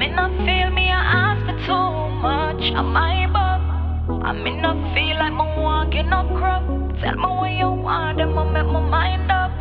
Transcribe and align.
in 0.00 0.18
a 0.18 0.28
feel 0.46 0.70
me, 0.70 0.90
I 0.90 1.34
ask 1.34 1.44
for 1.44 1.58
too 1.66 2.08
much. 2.22 2.72
I'm 2.72 2.96
above. 2.96 4.24
I'm 4.24 4.46
in 4.46 4.64
a 4.64 4.72
feel 4.94 5.16
like 5.18 5.32
my 5.32 5.58
walking 5.58 6.12
up 6.12 6.26
crop. 6.28 6.62
Tell 7.00 7.14
me 7.16 7.26
what 7.26 7.50
you 7.50 7.70
want, 7.70 8.16
then 8.18 8.36
I 8.38 8.44
make 8.52 8.66
my 8.66 8.80
mind 8.80 9.30
up. 9.30 9.52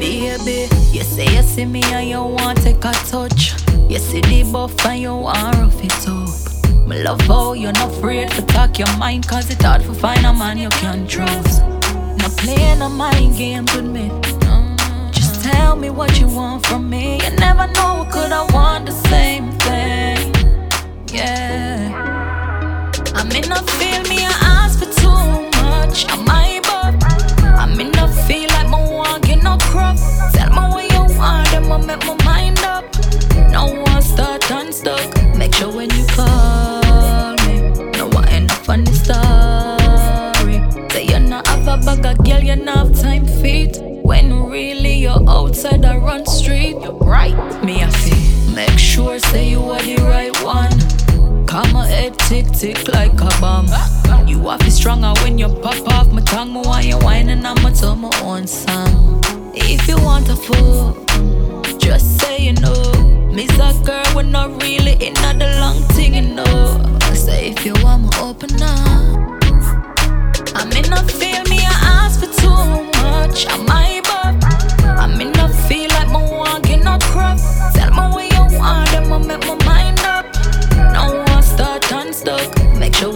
Baby, 0.00 0.68
you 0.90 1.04
say 1.04 1.26
you 1.36 1.42
see 1.42 1.64
me 1.64 1.82
and 1.84 2.08
you 2.08 2.22
want 2.22 2.58
to 2.58 2.64
take 2.64 2.84
a 2.84 2.92
touch. 2.92 3.54
You 3.88 3.98
see 3.98 4.20
the 4.22 4.50
buff 4.52 4.84
and 4.86 5.00
you 5.00 5.14
want 5.14 5.56
rough 5.56 5.84
it 5.84 6.08
up. 6.08 6.88
Me 6.88 7.02
love 7.02 7.20
how 7.22 7.52
you're 7.52 7.72
not 7.72 7.92
afraid 7.92 8.28
to 8.30 8.42
talk 8.42 8.78
your 8.78 8.96
mind, 8.96 9.28
cause 9.28 9.48
it's 9.50 9.62
hard 9.62 9.82
to 9.82 9.94
find 9.94 10.26
a 10.26 10.32
man 10.32 10.58
you 10.58 10.68
can 10.70 11.06
trust. 11.06 11.62
Not 11.62 12.32
playing 12.38 12.82
a 12.82 12.88
mind 12.88 13.36
games 13.36 13.72
with 13.76 13.86
me. 13.86 14.21
Tell 15.72 15.80
me 15.80 15.88
what 15.88 16.20
you 16.20 16.26
want 16.26 16.66
from 16.66 16.90
me. 16.90 17.18
You 17.24 17.30
never 17.36 17.66
know, 17.68 18.06
could 18.12 18.30
I 18.30 18.44
want 18.52 18.84
the 18.84 18.92
same 18.92 19.50
thing? 19.52 20.30
Yeah. 21.08 21.88
I'm 23.14 23.30
in 23.30 23.50
a 23.50 23.56
feel 23.78 24.02
me, 24.02 24.18
I 24.20 24.36
ask 24.60 24.78
for 24.80 24.92
too 25.00 25.48
much. 25.62 26.04
I 26.28 26.60
above? 26.60 27.02
I'm 27.56 27.80
in 27.80 27.98
a 27.98 28.06
feel 28.26 28.50
like 28.50 28.68
my 28.68 28.84
walking 28.86 29.42
no 29.42 29.56
crop. 29.62 29.96
Tell 30.34 30.50
me 30.50 30.60
what 30.74 30.92
you 30.92 31.18
want, 31.18 31.48
then 31.52 31.72
I 31.72 31.78
make 31.78 32.04
my 32.06 32.22
mind 32.22 32.58
up. 32.64 32.84
No 33.50 33.64
one 33.82 34.02
start 34.02 34.50
unstuck. 34.50 35.08
Make 35.38 35.54
sure 35.54 35.72
when 35.72 35.88
you 35.88 36.04
call 36.08 37.32
me, 37.46 37.72
no 37.96 38.10
I 38.14 38.28
end 38.28 38.52
up 38.52 38.68
on 38.68 38.84
the 38.84 38.92
story. 38.92 40.60
Say 40.90 41.04
you 41.06 41.18
not 41.18 41.46
have 41.46 41.66
a 41.66 41.78
bag 41.78 42.04
of 42.04 42.22
girl, 42.26 42.40
you 42.40 42.56
not 42.56 42.76
have 42.76 43.00
time 43.00 43.26
feet. 43.26 43.91
When 44.02 44.50
really 44.50 44.94
you're 44.94 45.22
outside 45.28 45.82
the 45.82 45.98
run 45.98 46.26
street, 46.26 46.76
you're 46.82 46.92
right. 46.92 47.36
Me 47.64 47.82
I 47.82 47.90
feel. 47.90 48.54
Make 48.54 48.78
sure 48.78 49.18
say 49.18 49.50
you 49.50 49.62
are 49.62 49.80
the 49.80 49.96
right 50.02 50.36
one. 50.42 51.46
Come 51.46 51.72
my 51.72 51.86
head 51.86 52.18
tick 52.18 52.46
tick 52.52 52.88
like 52.88 53.12
a 53.14 53.30
bomb. 53.40 53.66
Uh, 53.70 53.88
uh. 54.08 54.24
You 54.26 54.48
have 54.48 54.60
to 54.60 54.70
stronger 54.70 55.12
when 55.22 55.38
you 55.38 55.48
pop 55.48 55.86
off 55.88 56.12
my 56.12 56.20
tongue. 56.22 56.52
Me 56.52 56.60
want 56.64 56.84
you 56.84 56.98
whining, 56.98 57.46
I'ma 57.46 57.70
tell 57.70 57.96
my 57.96 58.10
own 58.22 58.46
song. 58.46 59.22
If 59.54 59.86
you 59.86 59.96
want 60.02 60.28
a 60.28 60.36
fool, 60.36 60.94
just 61.78 62.20
say 62.20 62.38
you 62.38 62.54
know. 62.54 62.92
Me's 63.32 63.50
a 63.58 63.72
girl, 63.84 64.04
we're 64.14 64.24
not 64.24 64.62
really 64.62 64.92
in 65.04 65.14
not 65.14 65.38
the 65.38 65.46
long 65.60 65.80
thing, 65.94 66.14
you 66.14 66.34
know. 66.34 66.98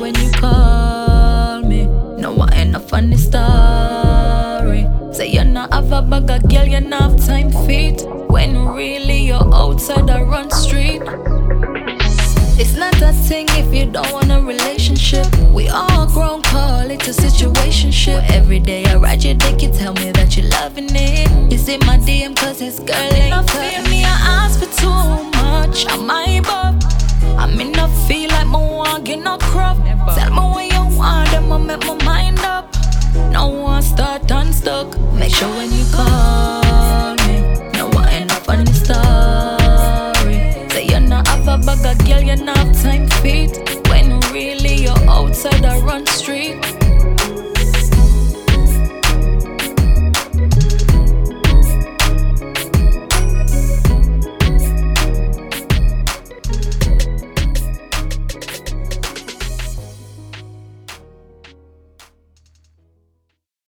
When 0.01 0.15
you 0.17 0.31
call 0.33 1.63
me, 1.63 1.87
no 2.21 2.37
I 2.39 2.55
end 2.55 2.77
up 2.77 2.89
funny 2.89 3.17
story. 3.17 4.87
Say 5.13 5.29
you're 5.29 5.45
not 5.45 5.73
have 5.73 5.93
a 5.93 6.03
bag 6.03 6.31
of 6.31 6.51
girl, 6.51 6.67
you 6.67 6.81
not 6.81 7.03
have 7.03 7.27
time 7.27 7.51
feet. 7.67 8.03
When 8.29 8.69
really 8.69 9.27
you're 9.27 9.55
outside 9.55 10.07
the 10.07 10.25
run 10.25 10.51
street. 10.51 11.03
It's 12.59 12.75
not 12.75 13.01
a 13.03 13.13
thing 13.13 13.47
if 13.51 13.75
you 13.75 13.91
don't 13.91 14.11
want 14.13 14.31
a 14.31 14.41
relationship. 14.41 15.27
We 15.53 15.69
all 15.69 16.07
grown, 16.07 16.43
call 16.43 16.91
it 16.91 17.07
a 17.07 17.13
situationship. 17.13 18.31
Every 18.31 18.59
day 18.59 18.85
I 18.87 18.97
ride 18.97 19.25
your 19.25 19.35
dick, 19.35 19.63
you 19.63 19.71
tell 19.71 19.95
me 19.95 20.11
that 20.13 20.37
you're 20.37 20.49
loving 20.51 20.89
it. 20.91 21.53
Is 21.53 21.69
it 21.69 21.85
my 21.87 21.99
DM 21.99 22.37
cause 22.37 22.61
it's 22.61 22.79
girl 22.79 22.97
ain't 22.97 23.35
I 23.35 23.43
feel 23.45 23.91
me, 23.91 24.05
I 24.05 24.45
ask 24.45 24.59
for 24.61 24.67
too 24.81 25.37
No, 33.31 33.67
I 33.67 33.81
start 33.81 34.31
unstuck. 34.31 34.99
Make 35.13 35.35
sure 35.35 35.49
when 35.57 35.71
you 35.73 35.85
call 35.93 37.15
me, 37.27 37.41
no, 37.75 37.91
I 37.93 38.11
end 38.13 38.31
up 38.33 38.49
on 38.49 38.65
the 38.65 38.75
story. 38.75 40.69
Say 40.71 40.87
you're 40.87 41.01
not 41.01 41.27
half 41.29 41.47
a 41.47 41.59
bag 41.59 41.87
of 41.87 42.07
girl, 42.07 42.21
you're 42.23 42.37
not 42.45 42.75
time 42.75 43.09
feet. 43.23 43.53
When 43.89 44.21
really 44.33 44.75
you're 44.85 45.09
outside, 45.09 45.65
I 45.65 45.79
run 45.81 46.07
street. 46.07 46.66